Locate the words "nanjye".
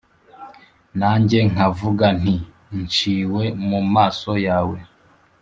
0.99-1.37